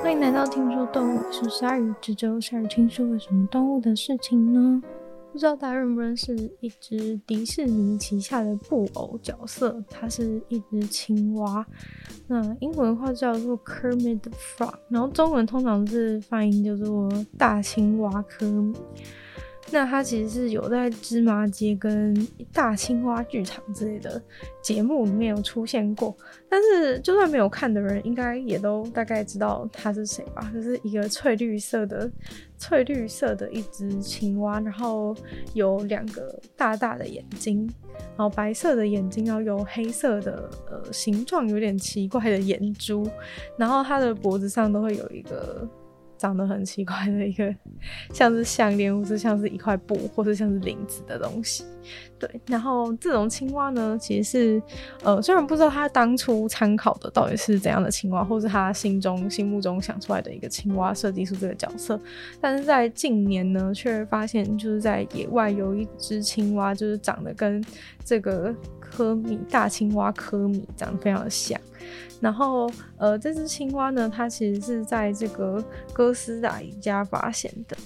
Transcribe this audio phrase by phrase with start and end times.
[0.00, 1.92] 欢迎来到听说动物，是鲨鱼。
[2.00, 4.80] 这周鲨鱼听说了什么动物的事情呢？
[5.32, 11.66] 不知道大家认不认识一只迪士尼旗下的布偶角色，它是一只青蛙。
[12.28, 18.74] 那英文的话叫做 Kermit the Frog，然后中文通常是发音叫做大青蛙科米。
[19.70, 24.20] 那它其实是有在芝麻街跟大青蛙剧场之类的
[24.62, 26.16] 节目里面有出现过，
[26.48, 30.50] 但是就算没有看的人，应该也都大概知道他是谁吧？
[30.54, 32.10] 就是一个翠绿色的、
[32.56, 35.14] 翠绿色的一只青蛙，然后
[35.52, 37.68] 有两个大大的眼睛，
[38.16, 43.06] 然后白色的眼睛，然后有黑色的呃形状有点奇怪的眼珠，
[43.56, 45.68] 然后它的脖子上都会有一个。
[46.18, 47.54] 长得很奇怪的一个，
[48.12, 51.64] 像是项链，或是像是一块布，或是像是领子的东西。
[52.18, 54.62] 对，然后这种青蛙呢，其实是
[55.02, 61.98] 呃，虽然不知道他当初参考的到底是怎样的青蛙，或是他心中心目中想出来的一个青蛙设计出这个角色，
[62.40, 67.64] 但是在近年呢，却发现就是在野外有一只青蛙，就是长得跟
[68.04, 68.54] 这个
[68.90, 71.60] 科米大青蛙科米长得非常的像。
[72.20, 77.76] 然后，呃，这只青蛙呢，它其实是在这个哥斯达黎加发现的。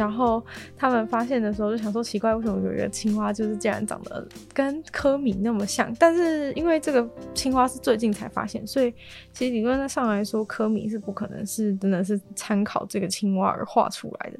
[0.00, 0.42] 然后
[0.78, 5.94] 他们发现的时候就想说奇怪，为什么有一个青蛙就是竟然长得跟科米那么像？
[5.98, 8.90] 但是因为这个青蛙是最近才发现，所以
[9.30, 14.38] 其实理论上来说，科米是不可能是真的是参考这个青蛙而画出来的。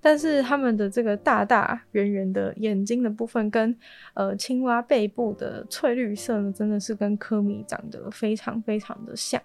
[0.00, 3.76] 但是他们的这个大大圆圆的眼睛的部分跟
[4.14, 9.42] 呃青蛙背部的翠绿色呢，真的是跟科米长得非常非常的像。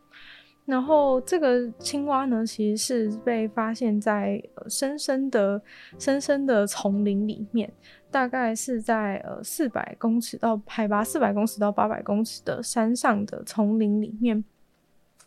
[0.66, 5.61] 然后这个青蛙呢，其实是被发现在呃深深的、
[5.99, 7.71] 深深的丛林里面，
[8.09, 14.43] 大概是在呃四百公尺到海拔四百公尺到八百公尺的山上的丛林里面。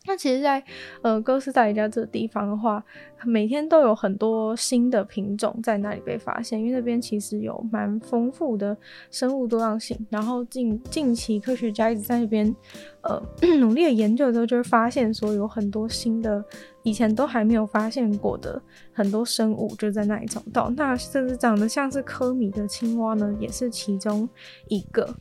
[0.05, 0.63] 那其实在，
[1.01, 2.83] 呃哥斯达黎加这个地方的话，
[3.25, 8.75] 每天都有很多新的品种在那里被发现，因为那边其实有蛮丰富的
[9.11, 9.97] 生物多样性。
[10.09, 12.55] 然后近近期科学家一直在那边
[13.01, 13.21] 呃
[13.59, 16.43] 努力的研究的时候，就会发现说有很多新的
[16.83, 18.59] 以前都还没有发现过的
[18.93, 20.69] 很多生物就在那里找到。
[20.71, 24.27] 那甚至长得像是科米的青蛙呢，也是其中
[24.69, 25.13] 一个。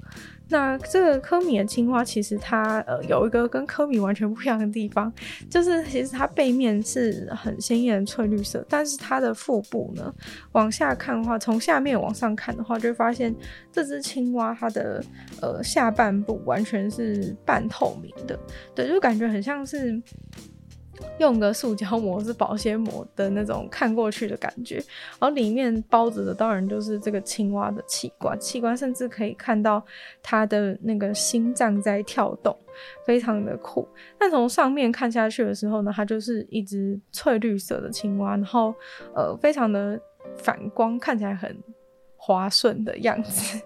[0.49, 5.13] 那这个科米的青蛙，其实它呃有一个跟科米完全不一样的地方，
[5.51, 10.15] 就是其实它背面是很鲜艳的翠绿色，但是它的腹部呢，
[10.53, 13.35] 往下看的话，从下面往上看的话，就会发现
[13.71, 15.05] 这只青蛙它的
[15.43, 18.39] 呃下半部完全是半透明的，
[18.75, 20.03] 对，就感觉很像是。
[21.19, 24.77] 用个塑胶膜是保鲜膜的那种看过去的感觉，
[25.19, 29.85] 然后里面包着的当然就是这个青蛙的器官，器官甚至可以看到
[30.23, 32.57] 它的那个心脏在跳动，
[33.05, 33.87] 非常的酷。
[34.19, 38.75] 但从上面看下去的时候呢，它就是一只翠绿色的青蛙，然后
[39.15, 40.01] 呃，非常的
[40.37, 41.57] 反光，看起来很
[42.17, 43.61] 滑顺的样子。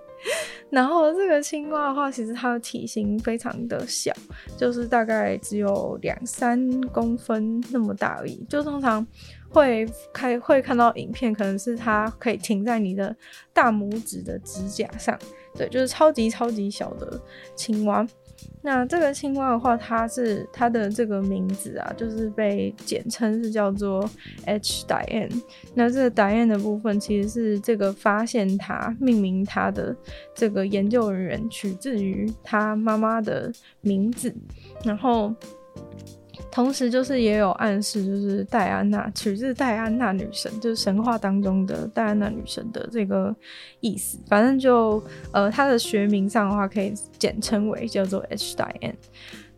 [0.72, 4.10] 然后这个青蛙的话，其实它的体型非常的小，
[4.56, 8.42] 就是大概只有两三公分那么大而已。
[8.48, 9.06] 就通常
[9.50, 13.14] 会开会看到影片，可能是它可以停在你的
[13.52, 15.18] 大拇指的指甲上，
[15.54, 17.20] 对，就是超级超级小的
[17.54, 18.06] 青蛙。
[18.62, 24.08] 那这个青蛙的话，它是它的这个名字啊，就是被简称是叫做
[24.46, 24.84] H.
[24.86, 25.42] Diane。
[25.74, 29.94] 那这个 Diane 的部分，其实是这个发现它、命名它的
[30.34, 34.34] 这个研究人员取自于他妈妈的名字，
[34.84, 35.34] 然后。
[36.52, 43.34] 同时，就是也有暗示，就是戴安娜取自戴安娜女神，就是神话当中的戴安娜女神的这个
[43.80, 44.18] 意思。
[44.28, 45.02] 反正就
[45.32, 48.54] 呃，它的学名上的话，可以简称为叫做 H.
[48.54, 48.94] Diane。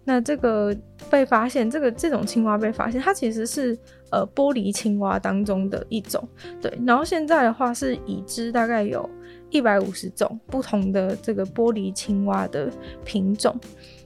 [0.04, 0.72] 那这个
[1.10, 3.76] 被发现，这个这种青蛙被发现，它其实是
[4.14, 6.26] 呃玻璃青蛙当中的一种。
[6.62, 9.08] 对，然后现在的话是已知大概有
[9.50, 12.70] 一百五十种不同的这个玻璃青蛙的
[13.04, 13.58] 品种。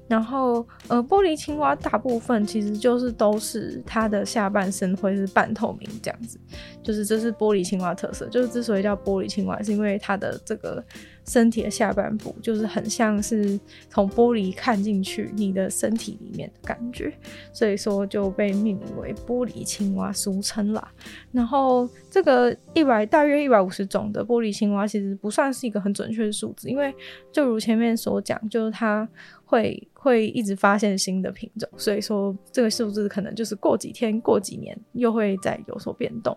[0.08, 6.40] 然后，呃，玻璃青蛙大部分其实就是都是它的下半身会是半透明这样子，
[6.82, 8.26] 就是这是玻璃青蛙特色。
[8.28, 10.82] 就是之所以叫玻璃青蛙，是因为它的这个
[11.28, 13.60] 身体的下半部就是很像是
[13.90, 17.12] 从玻璃看进去你的身体里面的感觉，
[17.52, 20.92] 所以说就被命名为玻璃青蛙，俗称啦。
[21.30, 26.94] 然后这个一百大约一百五十种的玻璃青蛙其实不算是一个很准确的数字，因为
[27.30, 29.08] 就如前面所讲，就是它。
[29.48, 36.36] 会会一直发现新的品种，所以说这个数字可能就是过几天、过几年又会再有所变动。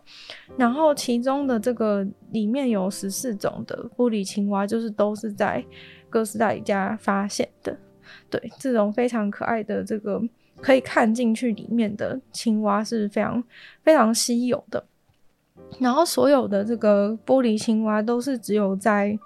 [0.57, 5.61] 然后其中的这个里面有十四种的玻璃青蛙，就是都是在
[6.09, 7.77] 哥斯达黎加发现的。
[8.29, 10.21] 对，这种非常可爱的这个
[10.61, 13.43] 可以看进去里面的青蛙是非常
[13.83, 14.81] 非常稀有的。
[15.79, 19.17] 然后所有的这个玻璃青蛙都是只有在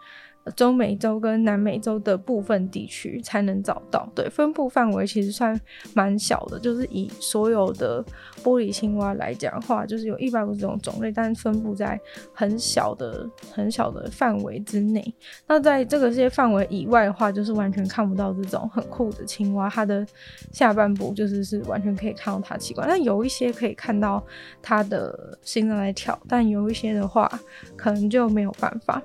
[0.56, 5.60] 中美洲跟南美洲的部分地区才能找到，对，分布范围其实算
[5.94, 8.04] 蛮小的，就是以所有的
[8.44, 12.00] 玻璃青蛙来讲的话，就是有一百五十种种类，但是分布在
[12.34, 15.04] 很小的、很小的范围之内。
[15.48, 20.06] 那在这个这些范围以外的话，就是完全看不到这种很酷的青蛙，它的
[20.52, 24.24] 下半部就是是完全可以看到它器官，但有一些可以看到
[24.62, 27.28] 它的心脏在跳，但有一些的话
[27.76, 29.02] 可能就没有办法。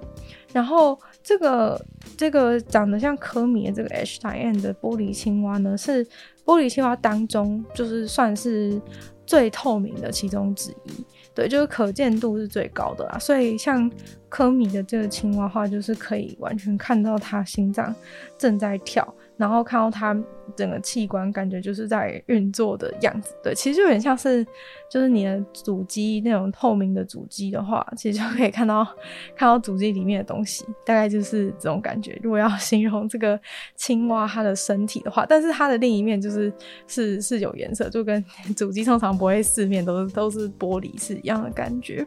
[0.52, 1.80] 然后这个
[2.16, 4.20] 这个长得像科米的这个 H.
[4.20, 6.04] diane 的玻璃青蛙呢，是
[6.44, 8.80] 玻璃青蛙当中就是算是
[9.26, 11.04] 最透明的其中之一，
[11.34, 13.18] 对，就是可见度是最高的啦。
[13.18, 13.90] 所以像
[14.28, 17.94] 科米的这个青蛙话，就是可以完全看到它心脏
[18.36, 19.14] 正在跳。
[19.40, 20.14] 然后看到它
[20.54, 23.34] 整个器官，感觉就是在运作的样子。
[23.42, 24.46] 对，其实就有点像是，
[24.90, 28.84] 就是你的主机那种透明的主机的话，其实就可以看到
[29.34, 32.20] 看到主机里面的东西，大概就是这种感觉。
[32.22, 33.40] 如果要形容这个
[33.76, 36.52] 青蛙它的身体的话，但是它的另一面就是
[36.86, 38.22] 是是有颜色，就跟
[38.54, 42.06] 主机通常不会四面都是都是玻璃是一样的感觉。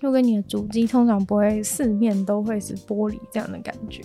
[0.00, 4.02] 就跟你的主机通常不会四面都会是玻璃这样的感觉。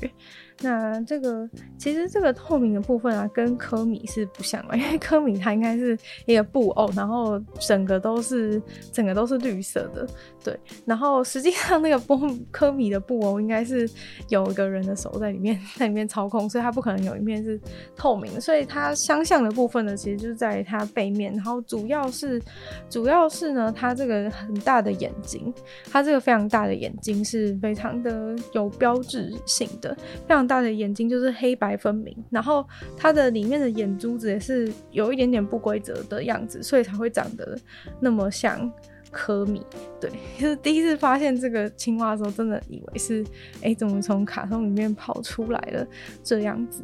[0.61, 8.61] 那这个其实这个透明的部分啊，跟科米是不像的， 因为科米它应该是一个布偶，然后整个都是
[8.91, 10.07] 整个都是绿色的，
[10.43, 10.59] 对。
[10.83, 12.19] 然后实际上那个波
[12.49, 13.87] 科米的布偶应该是
[14.29, 17.59] 有一个人的手在里面， 在里面操控，所以它不可能有一面是
[17.95, 18.41] 透明的。
[18.41, 22.41] 所以它相像的部分呢，其实就是在它背面，然后主要是
[22.89, 25.53] 主要是呢，它这个很大的眼睛，
[25.91, 29.95] 它这个非常大的眼睛是非常的有标志性的，
[30.27, 30.46] 非常。
[30.47, 32.65] 大的眼睛就是黑白分明，然后
[32.95, 37.59] 它的里面的眼珠子也是有一点点不规则的样子，所以才会长得
[37.99, 38.71] 那么像
[39.11, 39.61] 科米。
[39.99, 40.09] 对，
[40.39, 43.25] 就是第一次发现这个青蛙的时候，真的以为是
[43.61, 45.85] 哎、怎么从卡通里面跑出来了
[46.23, 46.83] 这样子，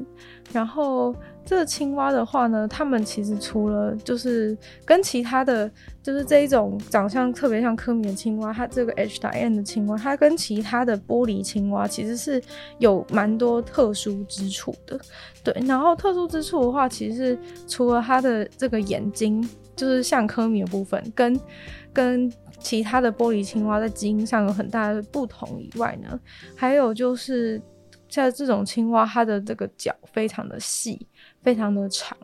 [0.52, 1.16] 然后。
[1.46, 5.70] 这青蛙的话呢，它们其实除了就是跟其他的
[6.02, 9.20] 就是这一种长相特别像科米的青蛙，它这个 H.
[9.20, 12.42] 打 N 的青蛙，它跟其他的玻璃青蛙其实是
[12.80, 15.00] 有蛮多特殊之处的。
[15.44, 21.40] 对，然后特殊之处的话，其实是除了它的这个眼睛就是像科米的部分，跟
[21.92, 26.18] 跟其他的玻璃青蛙在基因上有很大的不同以外呢，
[26.56, 27.62] 还有就是
[28.14, 31.08] 像这种青蛙，它的这个脚非常的细。
[31.42, 32.18] 非常的长，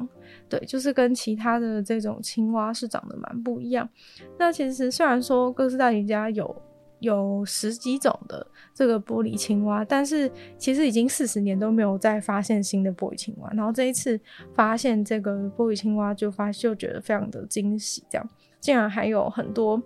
[0.47, 3.89] 对，就是跟其他的这种青蛙是长得蛮不一样。
[4.38, 6.56] 那其实虽然说哥斯达黎加有
[7.00, 13.51] 有十几种的这个玻璃青蛙，但是其实已经四十年都没有再发现新的玻璃青蛙。
[13.53, 14.18] 然后这一次
[14.53, 18.30] 发现这个玻璃青蛙，就发就觉得非常的惊喜，这样
[18.62, 19.83] 竟然还有很多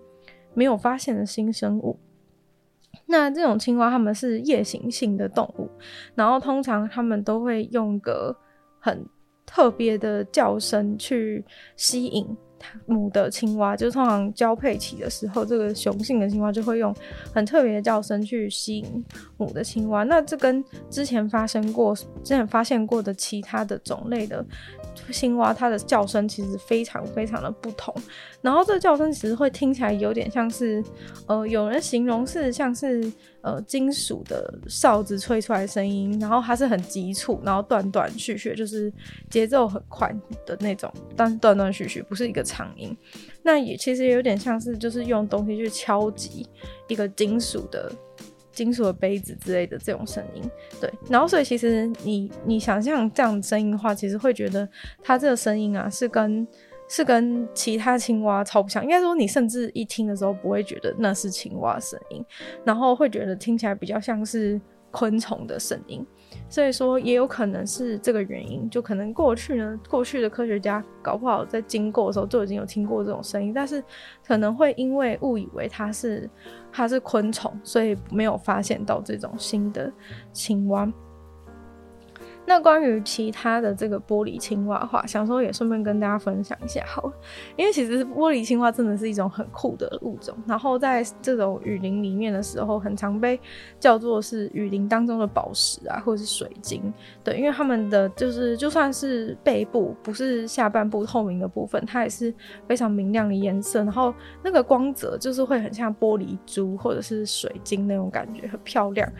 [0.54, 1.98] 没有发现的新生物。
[3.06, 5.68] 那这种青蛙它们是夜行性的动物，
[6.14, 8.34] 然后通常它们都会用个
[8.80, 9.04] 很
[9.46, 11.44] 特别的叫声去
[11.76, 12.26] 吸引
[12.86, 16.94] 母的青蛙，就通常交配期的时候，这个雄性的青蛙就会用
[17.34, 19.04] 很特别的叫声去吸引
[19.36, 20.02] 母的青蛙。
[20.04, 24.44] 那这跟之前发生过、之前发现过的其他的种类的。
[25.12, 27.94] 青蛙它的叫声其实非常非常的不同，
[28.40, 30.82] 然后这叫声其实会听起来有点像是，
[31.26, 38.92] 呃，有人形容是像是呃金属的哨子吹出来的声音，然后它是很急促，然后断断续续，就是
[39.28, 40.14] 节奏很快
[40.46, 42.96] 的那种，但是断断续续不是一个长音。
[43.42, 46.48] 那也其实也有点像是就是用东西去敲击
[46.88, 47.92] 一个金属的。
[48.54, 50.42] 金属的杯子之类的这种声音，
[50.80, 54.68] 对，然后所以其实你你想象这样声音的话，其实会觉得
[55.02, 56.46] 它这个声音啊是跟
[56.88, 62.24] 是跟其他青蛙超不像，应该说你甚至一听的时候不会觉得那是青蛙声音，
[62.64, 66.06] 然后会觉得听起来比较像是昆虫的声音。
[66.48, 73.82] 所以说也有可能是这个原因，就可能过去呢，过去的科学家搞不好在经过的时候就已经有听过这种声音，但是
[74.26, 76.28] 可能会因为误以为它是
[76.72, 79.92] 它是昆虫，所以没有发现到这种新的
[80.32, 80.90] 青蛙。
[82.46, 87.10] 那关于其他的这个玻璃青蛙的话，想说也顺便跟大家分享一下好，
[87.56, 93.40] 因为其实玻璃青蛙真的是一种很酷的物种，然后在这种雨林里面的时候，很常被
[93.80, 102.32] 叫做是雨林当中的宝石啊，或者是水晶，对，因为它们的就是就算是背部不是下半部透明的部分，它也是
[102.66, 109.10] 非常明亮的颜色，然后那个光泽就是会很像玻璃珠或者是水晶那种感觉，很漂亮，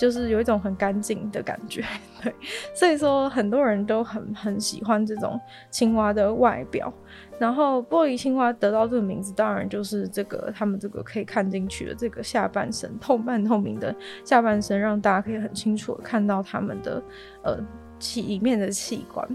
[0.00, 1.84] 就是有一种很干净的感觉，
[2.22, 2.34] 对，
[2.74, 6.92] 所以说很多人都很很喜欢这种青蛙的外表。
[7.38, 13.92] 然后玻璃青蛙得到这个名字，当然就是这个他们这个可以看进去的这个下半身透半透明的
[14.24, 17.02] 下半身，让大家可以很清楚的看到他们的
[17.42, 17.58] 呃
[17.98, 19.28] 器里面的器官。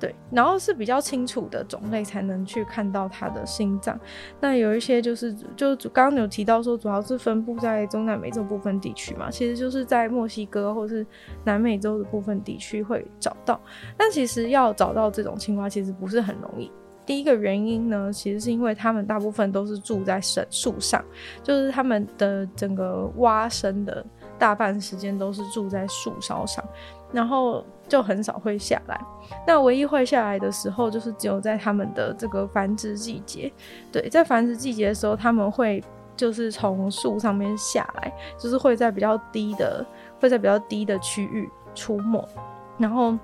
[0.00, 3.98] 对，然后是比较清楚的种类才能去看到它的心脏。
[4.40, 11.04] 那有一些就是，就刚刚有提到说，主要是分布在中南美洲部分地区嘛，其实就是在墨西哥或是
[11.44, 13.60] 南美洲的部分地区会找到。
[13.96, 16.70] 但其实要找到这种青蛙，其实不是很容易。
[17.04, 21.02] 第一个原因呢，其实是因为他们大部分都是住在神树上，
[21.42, 24.04] 就是他们的整个蛙生的
[24.38, 26.62] 大半时间都是住在树梢上。
[27.10, 29.00] 然后就很少会下来，
[29.46, 33.50] 那唯一会下来的时候，就是只有在他们的这个繁殖季节。
[33.90, 35.82] 对，在繁殖季节的时候，他们会
[36.14, 39.84] 就是从树上面下来，就是会在比较低的，
[40.20, 42.28] 会在比较低的区域出没，
[42.76, 43.16] 然后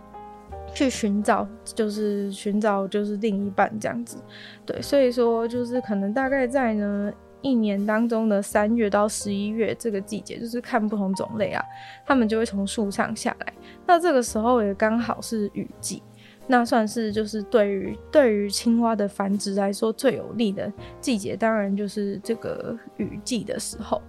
[0.73, 4.17] 去寻找，就是寻找就是另一半这样子。
[4.65, 7.13] 对，所以说就是可能大概在呢。
[7.45, 11.63] 一年当中的三月到十一月这个季节，就是看不同种类啊，
[12.07, 13.53] 它们就会从树上下来。
[13.87, 16.03] 那这个时候也刚好是雨季，
[16.47, 20.73] 那算是就是对于对于青蛙的繁殖来说最有利的
[21.03, 24.01] 季节，当然就是这个雨季的时候。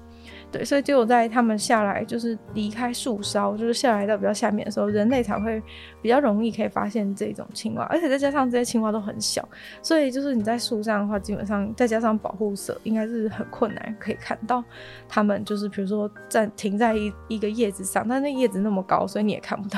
[0.56, 5.62] 对，所以只有在他们下来，就是离开树梢，就是下来到比较下面的时候，人类才会
[6.02, 7.84] 比较容易可以发现这种青蛙。
[7.88, 9.46] 而且再加上这些青蛙都很小，
[9.82, 14.64] 所以就是你在树上的话，基本上再加上保护色，应该是很困难可以看到
[15.10, 15.44] 它们。
[15.44, 19.78] 就是比如说在停在一一个叶子上，但那叶子那么高，所以你也看不到。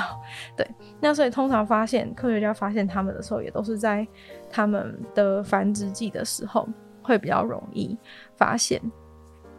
[0.56, 0.64] 对，
[1.02, 4.08] 那所以通常发现科学家发现它们的时候，也都是在
[4.52, 6.70] 它们的繁殖季的时候
[7.02, 7.98] 会比较容易
[8.36, 8.80] 发现，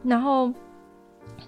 [0.04, 0.54] 然后。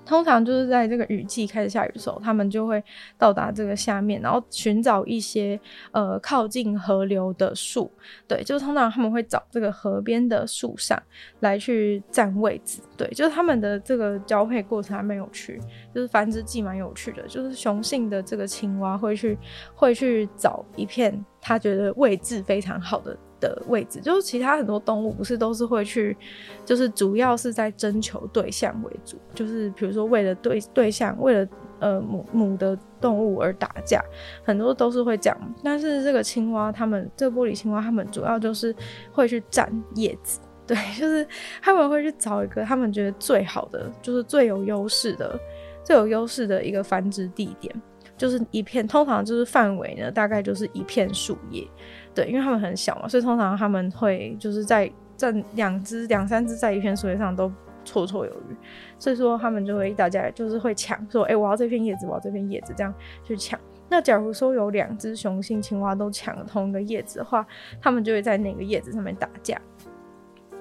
[0.05, 2.83] 通常就是在这个雨季开始下雨的时候，他们就会
[3.17, 5.59] 到达这个下面，然后寻找一些
[5.93, 7.89] 呃靠近河流的树。
[8.27, 11.01] 对，就通常他们会找这个河边的树上
[11.41, 12.81] 来去占位置。
[12.97, 15.61] 对，就是他们的这个交配过程还蛮有趣，
[15.95, 17.23] 就是繁殖季蛮有趣的。
[17.29, 19.39] 就是雄性的这个青蛙会去
[19.75, 23.17] 会去找一片他觉得位置非常好的。
[23.41, 26.17] 的位置，就是其他很多动物不是都是会去，
[26.65, 34.05] 就是主要是在征求对象为主，就是比如说为了对对象，为了呃母母的动物而打架，
[34.45, 35.55] 很多都是会这样。
[35.65, 38.75] 但是这个青蛙，他们这个玻璃青蛙，他们主要就是
[39.13, 41.27] 会去占叶子，对，就是
[41.63, 45.39] 他们会去找一个他们觉得最好的，就是最有优势的、
[45.83, 47.75] 最有优势的一个繁殖地点，
[48.17, 51.67] 就是一片，通常就是范围呢，大概就是一片树叶。
[52.15, 57.49] 对，因为他们很小嘛，所以通常他们会就是在这两只、两三只在一片树叶上都
[57.85, 58.57] 绰绰有余，
[58.99, 62.93] 所以说他们就会大家就是会抢，说，哎，我要这片叶子，我要这片叶子，这样
[63.25, 63.59] 去抢。
[63.89, 67.45] 那假如说有两只雄性青蛙都抢同一个叶子的话，
[67.81, 69.61] 他们就会在那个叶子上面打架。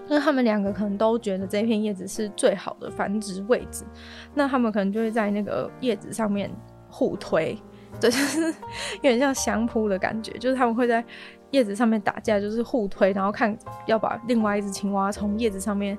[0.07, 3.83] 那他们两个可能都觉得这片叶子是最好的繁殖位置，
[4.33, 6.49] 那他们可能就会在那个叶子上面
[6.89, 7.55] 互推，
[7.99, 11.03] 对，就是有点像相扑的感觉，就是他们会在。
[11.51, 15.97] 叶子上面打架就是互推，然后看要把另外一只青蛙从叶子上面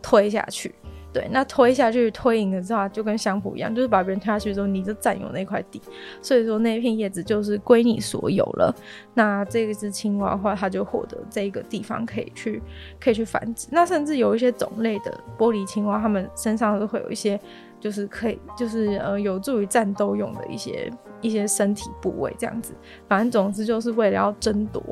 [0.00, 0.74] 推下去。
[1.12, 5.82] 对，那推下去推赢了之后，就跟相扑一样，就是把别人推下去之后，你就占有那块地。
[6.22, 8.74] 所以说那片叶子就是归你所有了。
[9.12, 12.62] 那这个只青蛙的话，它就获得这个地方可以去
[12.98, 13.68] 可以去繁殖。
[13.70, 17.38] 那甚至有一些种类的玻璃青蛙，它们身上都会有一些。
[17.78, 22.74] 就是可以，就是呃，有助于战斗用的一些一些身体部位这样子。
[23.08, 24.82] 反正总之就是为了要争夺，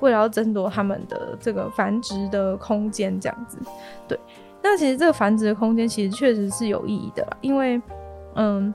[0.00, 3.58] 为了要争夺他们的这个繁殖的空间这样子。
[4.08, 4.18] 对，
[4.62, 7.80] 那其实这个繁殖的空间其实确实是有意义的啦，因为
[8.34, 8.74] 嗯，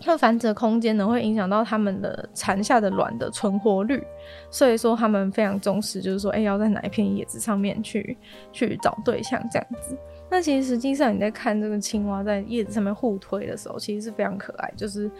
[0.00, 4.04] 它繁殖的空间呢会影响到他们的产下的卵的存活率，
[4.50, 8.16] 所以说他们非常重视，就是说，哎、要在哪一片叶子上面去
[8.52, 9.96] 去找对象这样子。
[10.32, 15.10] 那其实实际上你在看这个青蛙在叶子上面互推的时候，其实是非常可爱，就是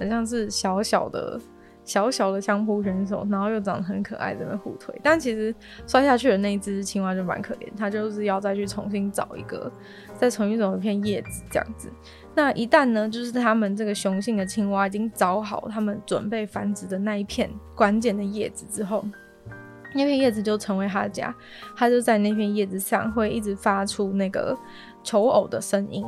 [0.00, 1.38] 很像是小小的、
[1.84, 4.98] 小小的相扑选手，然后又长得很可爱在那互推。
[5.02, 5.54] 但其实
[5.86, 9.70] 摔下去的那一只青蛙就蛮可怜，它就是要再去重新找一个，
[10.16, 11.92] 再重新找一片叶子这样子。
[12.34, 19.04] 那一旦呢，就是他们这个雄性的青蛙已经找好他们准备繁殖的那一片关键的叶子之后。
[19.94, 21.34] 那片叶子就成为他家，
[21.76, 24.56] 他就在那片叶子上会一直发出那个
[25.02, 26.04] 求偶的声音，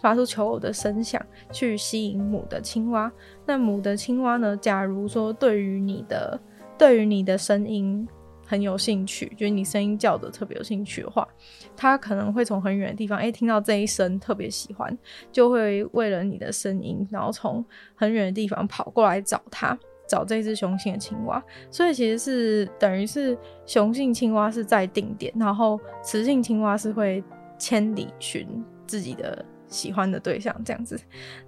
[0.00, 1.20] 发出求偶的声响，
[1.52, 3.10] 去吸引母的青蛙。
[3.46, 4.56] 那母的青蛙呢？
[4.56, 6.40] 假如说对于你的
[6.78, 8.06] 对于你的声音
[8.46, 11.26] 很有兴趣，就是你声音叫的特别有兴趣的话，
[11.76, 14.96] 它可能会从很远的地方，哎、听到这一声特别喜欢，
[15.30, 19.78] 就会为了你的声音，然后从很远的地方跑过来找它，
[20.10, 21.40] 找这只雄性的青蛙。
[21.70, 27.22] 所以其实是等于是雄性青蛙是在定点，然后雌性青蛙是会
[27.56, 28.46] 千里寻
[28.86, 29.44] 自己的。
[29.70, 30.98] 喜欢的对象这样子，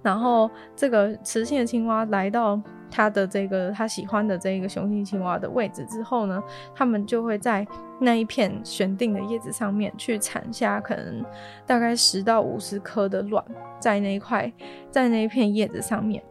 [0.01, 2.57] 然后这个雌性的青蛙来到
[2.89, 6.41] 它的这个它喜欢的这个雄性青蛙的位置之后呢，
[6.73, 7.67] 它们就会在
[7.99, 11.21] 那一片选定的叶子上面去产下可能
[11.67, 13.43] 大概十到五十颗的卵，
[13.77, 14.49] 在那一块，
[14.89, 16.23] 在那一片叶子上面。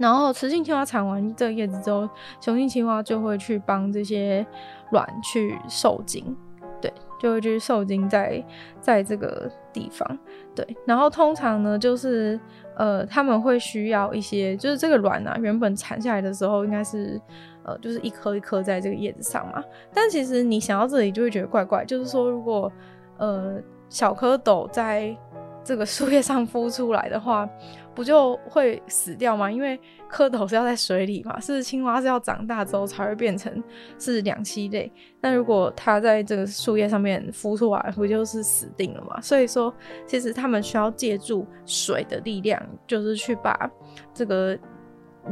[0.00, 2.08] 然后雌性青蛙产完这个叶子之后，
[2.40, 4.44] 雄性青蛙就会去帮这些
[4.90, 6.36] 卵去受精。
[6.80, 8.42] 对，就会去受精在
[8.80, 10.18] 在这个地方，
[10.54, 12.40] 对，然后通常呢，就是
[12.74, 17.20] 呃，他们会需要一些，就是这个卵啊，原本产下来的时候应该是
[17.64, 22.72] 呃，就是一颗一颗在这个叶子上嘛，但其实你想到这里就会觉得怪怪，就是说如果
[23.18, 23.58] 呃
[23.90, 25.14] 小蝌蚪在
[25.62, 27.46] 这个树叶上孵出来的话，
[27.94, 29.50] 不就会死掉吗？
[29.50, 29.78] 因为
[30.10, 33.62] 蝌蚪是要在水里嘛，是青蛙是要长大之后才会变成
[33.98, 34.90] 是两栖类。
[35.20, 39.20] 那如果它在这个树叶上面孵出来，不就是死定了嘛？
[39.20, 39.74] 所以说，
[40.06, 43.70] 其实它们需要借助水的力量，就是去把
[44.14, 44.56] 这个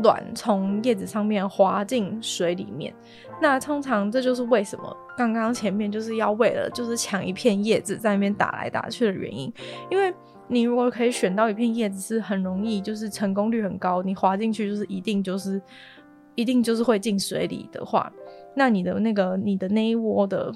[0.03, 2.93] 卵从叶子上面滑进水里面。
[3.41, 9.53] 那通常这就是为什么刚刚前面就是要为了就是抢一片叶子在那边打来打去的原因，
[9.91, 10.13] 因为。
[10.49, 15.61] 你如果可以选到一片叶子是很容易，就是成功率很高，你滑进去就是一定就是
[16.35, 18.11] 一定就是会进水里的话，
[18.55, 20.53] 那你的那个你的那一窝的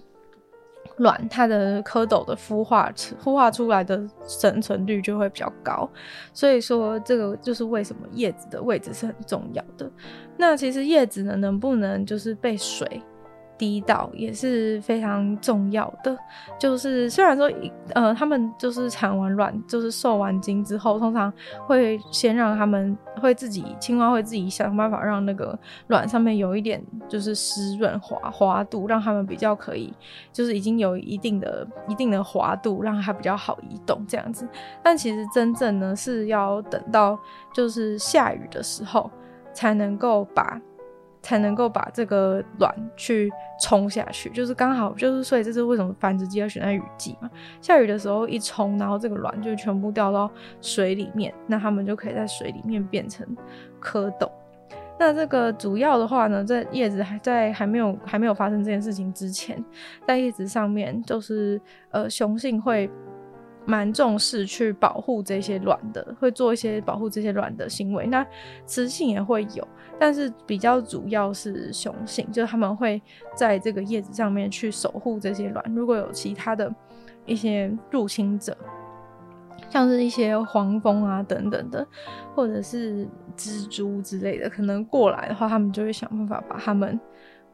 [0.97, 5.89] 卵，它的蝌蚪的孵化孵化出来的生存率就会比较高。
[6.33, 9.91] 所以说这个就是为什么叶子的位置是很重要的。
[10.37, 13.03] 那其实叶子呢，能不能就是被水
[13.63, 16.19] 滴到也是非常重要的，
[16.59, 17.49] 就是虽然说，
[17.95, 21.33] 呃，他们就是产完卵，就是受完精之后，通常
[21.65, 29.95] 会先让他们会自己青蛙会自己想办法让那个卵上面有一点就是湿润滑滑度，让他们比较可以，
[30.33, 34.45] 就是已经有一定的一定的滑度，让它比较好移动这样子。
[34.83, 37.17] 但其实真正呢是要等到
[37.55, 39.09] 就是下雨的时候
[39.53, 40.61] 才能够把。
[41.23, 43.31] 才能够把这个卵去
[43.63, 47.31] 冲下去，就是刚好，就是所以这是为什么繁殖季要选在雨季嘛。
[47.61, 50.31] 下雨的时候一冲，然后这个卵就全部掉到
[50.61, 53.27] 水里面，那它们就可以在水里面变成
[53.81, 54.31] 蝌蚪。
[54.99, 59.65] 那这个主要的话呢，在叶子还在还没有还没有发生这件事情之前，
[60.07, 62.91] 在叶子上面就是呃雄性会。
[63.65, 68.07] 蛮重视去保护这些卵的，会做一些保护这些卵的行为。
[68.07, 68.27] 那
[68.67, 69.67] 雌性也会有，
[69.99, 73.01] 但是比较主要是雄性，就他们会
[73.37, 75.65] 在这个叶子上面去守护这些卵。
[75.75, 76.75] 如果有其他的
[77.25, 78.57] 一些入侵者，
[79.71, 81.87] 像是一些黄蜂啊等等的，
[82.35, 86.99] 或者是蜘蛛之类的，可能过来的话，他们就会想办法把他们，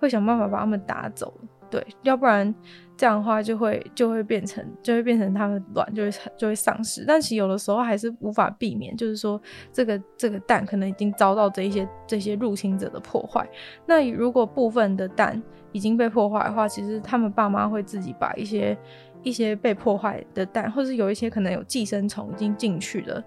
[0.01, 1.33] 会想办法把他们打走。
[1.71, 2.55] 对，要不然
[2.97, 9.41] 这样的话就会就会变成就会变成它们卵就会就会丧失，但其实有的时候还是无法避免，就是说
[9.73, 13.47] 这个这个蛋可能已经遭到这一些这些入侵者的破坏。
[13.87, 15.41] 那如果部分的蛋
[15.73, 18.77] 已经被破坏的话，其实他们爸妈会自己把一些
[19.23, 23.23] 一些被破坏的蛋，或是有一些可能有寄生虫已经进去了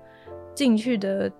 [0.56, 1.32] 进去的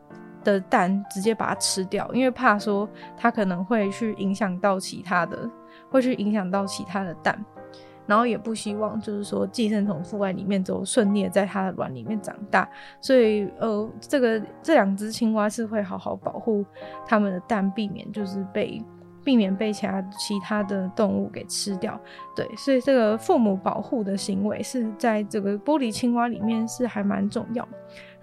[0.44, 2.88] 的蛋，直接把它吃掉，因为怕说
[3.18, 5.50] 它可能会去影响到其他的。
[5.92, 7.38] 会去影响到其他的蛋，
[8.08, 12.68] 然后也不希望就是说寄生虫附在里面之后顺利的在它的卵里面长大，
[13.00, 16.66] 所以呃，这个这两只青蛙是会好好保护
[17.06, 18.84] 它们的蛋，避免就是被
[19.24, 22.00] 避免被其他其他的动物给吃掉。
[22.36, 27.68] 对，所以这个父母保护的行为是在这个玻璃青蛙里面是还蛮重要。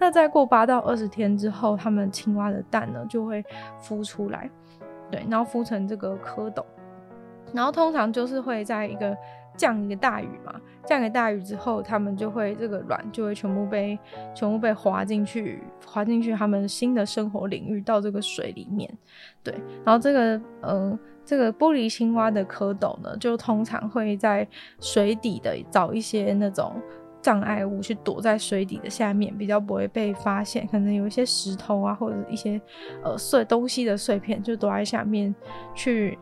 [0.00, 3.44] 那再过八到二十天之后，它们青蛙的蛋呢就会
[3.80, 4.50] 孵出来，
[5.10, 6.64] 对，然后孵成这个蝌蚪。
[7.52, 9.16] 然后通常就是会在一个
[9.56, 10.54] 降一个大雨嘛，
[10.86, 13.98] 降个大雨之后，他们就会这个卵就会全部被
[14.34, 18.88] 全部被滑进去，滑进去他们新的生活领域到这个水里面，
[19.42, 19.52] 对。
[19.84, 24.46] 然后这个嗯、呃，这个玻璃青蛙的蝌蚪呢，就通常会在
[24.80, 26.80] 水底的找一些那种
[27.20, 30.64] 障碍物去躲在水底的下面，比较不会被发现。
[30.68, 32.60] 可能有一些石头啊，或者一些
[33.02, 35.34] 呃碎东西的碎片，就躲在下面
[35.74, 36.16] 去。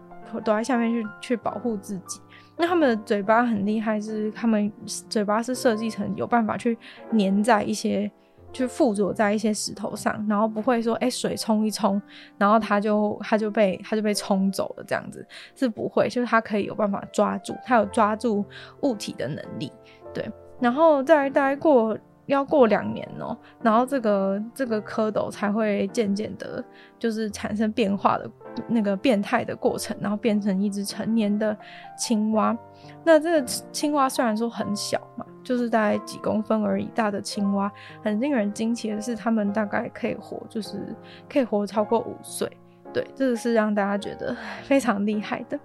[0.44, 2.20] 躲在下面去去保护自己。
[2.56, 4.72] 那他们的嘴巴很厉害，是他们
[5.08, 6.76] 嘴巴是设计成有办法去
[7.18, 8.10] 粘在一些
[8.52, 12.00] 去附着在一些石头上，然后不会说，哎、水冲一冲，
[12.38, 18.42] 然后它就它就被它就被冲走了，这样子是不会，就是它可以有办法抓住，它有抓住
[18.80, 19.70] 物体的能力，
[20.14, 20.26] 对，
[20.58, 26.62] 然后再待过要过两年哦、然后这个这个蝌蚪才会渐渐的，
[26.98, 28.30] 就是产生变化的
[28.68, 31.56] 那个变态的过程，然后变成一只成年的
[31.98, 32.56] 青蛙。
[33.04, 35.24] 那这个青蛙虽然说很小嘛。
[35.46, 37.70] 就是大概几公分而已大的青蛙，
[38.02, 40.92] 很令人惊奇的是，它们大概可以活，就是
[41.28, 42.50] 可以活超过五岁。
[42.92, 44.36] 对，这个是让大家觉得
[44.66, 45.56] 非常厉害的。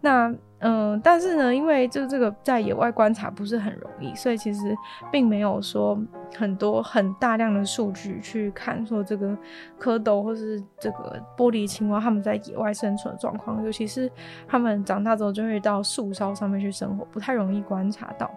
[0.00, 4.76] 那嗯、但是呢，因为就这个在野外观察不是很容易，所以其实
[5.10, 5.98] 并没有说
[6.36, 9.34] 很多很大量的数据去看说这个
[9.80, 14.10] 蝌蚪或是这个玻璃青蛙它们在野外生存的状况，尤其是
[14.46, 18.30] 它们长大之后就会到树梢上面去生活，不太容易观察到。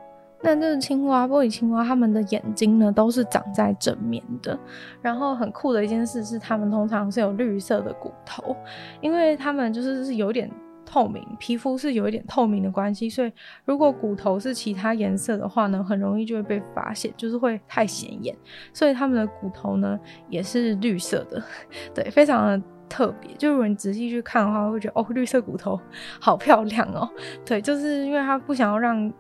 [0.46, 4.58] 那这个青蛙，玻璃青蛙，它们的眼睛呢都是长在正面的。
[5.02, 8.56] 然后很酷的一件事是，它们通常是有绿色的骨头，
[9.02, 10.50] 因为它们就是是有点
[10.94, 13.32] 透明，皮肤是有一点透明的关系，所以
[13.66, 18.38] 如果骨头是其他颜色的话呢，很容易就会被发现，就是会太显眼。
[18.72, 21.44] 所以他们的骨头呢也是绿色的，
[21.96, 23.34] 对，非常的特别。
[23.40, 25.82] 就如果你仔细去看的话，会觉得哦，绿色骨头
[26.20, 27.10] 好漂亮哦。
[27.44, 29.12] 对，就是因为它不想要让。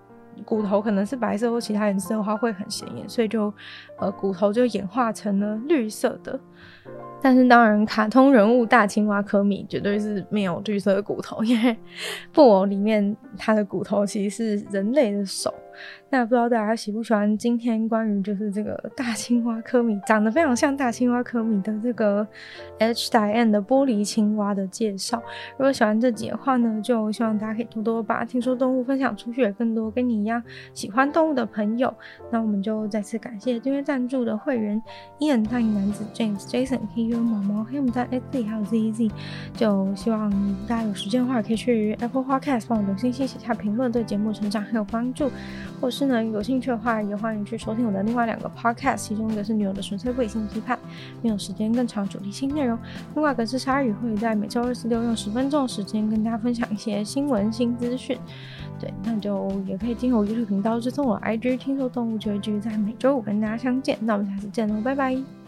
[0.46, 3.54] 骨头可能是白色或其他颜色的话会很显眼，所以就
[4.00, 6.40] 呃骨头就演化成了绿色的。
[7.24, 11.76] 但是当然，卡通人物大青蛙科米绝对是没有绿色的骨头， 因为
[12.34, 15.54] 布偶里面它的骨头其实是人类的手。
[16.12, 22.28] 那不知道大家喜不喜欢今天关于就是这个大青蛙科米长得非常像大青蛙科米的这个
[22.78, 23.10] H.
[23.10, 25.18] d i a n 的玻璃青蛙的介绍。
[25.58, 30.44] 如果喜欢这集的话呢，就希望大家可以多多把听说动物分享出去，给更多跟你一样
[30.76, 31.92] 喜欢动物的朋友。
[32.30, 34.80] 那我们就再次感谢订阅赞助的会员
[35.20, 39.12] ：Ian 大龄男子 James、Jason K、有、毛毛、黑牡丹、AZ 还有 ZZ。
[39.56, 40.30] 就希望
[40.68, 45.30] 大家有时间的话，可以去 Apple Podcast 帮我留信息、写下评论，对节目成长很有帮助。
[45.80, 50.80] 或是呢，有兴趣的话，也欢迎去收听我的另外两个 podcast，其中一个是女友的纯粹不理性批判，
[51.22, 52.78] 没有时间更长主题性内容；
[53.16, 58.18] 另外一个是鲨鱼会在每周二、四、六用十分钟的时间跟大家分享一些新闻新资讯。
[58.80, 63.98] 对，那就也可以进我 YouTube 频道，追踪我 IG，听说动物就会继续在每周五跟大家相见。
[64.02, 65.43] 那我们下次见喽，拜拜。